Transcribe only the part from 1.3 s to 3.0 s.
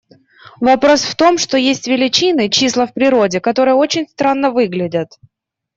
что есть величины, числа в